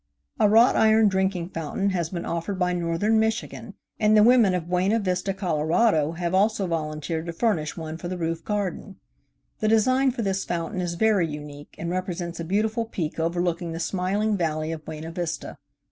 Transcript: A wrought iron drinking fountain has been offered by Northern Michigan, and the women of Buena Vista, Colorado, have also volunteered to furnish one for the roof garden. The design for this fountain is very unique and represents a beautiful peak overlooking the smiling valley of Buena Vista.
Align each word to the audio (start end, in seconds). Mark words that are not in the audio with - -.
A 0.39 0.49
wrought 0.49 0.75
iron 0.75 1.09
drinking 1.09 1.49
fountain 1.49 1.91
has 1.91 2.09
been 2.09 2.25
offered 2.25 2.57
by 2.57 2.73
Northern 2.73 3.19
Michigan, 3.19 3.75
and 3.99 4.17
the 4.17 4.23
women 4.23 4.55
of 4.55 4.67
Buena 4.67 4.97
Vista, 4.99 5.31
Colorado, 5.31 6.13
have 6.13 6.33
also 6.33 6.65
volunteered 6.65 7.27
to 7.27 7.33
furnish 7.33 7.77
one 7.77 7.97
for 7.97 8.07
the 8.07 8.17
roof 8.17 8.43
garden. 8.43 8.95
The 9.59 9.67
design 9.67 10.09
for 10.09 10.23
this 10.23 10.43
fountain 10.43 10.81
is 10.81 10.95
very 10.95 11.27
unique 11.27 11.75
and 11.77 11.91
represents 11.91 12.39
a 12.39 12.43
beautiful 12.43 12.85
peak 12.85 13.19
overlooking 13.19 13.73
the 13.73 13.79
smiling 13.79 14.35
valley 14.35 14.71
of 14.71 14.83
Buena 14.85 15.11
Vista. 15.11 15.59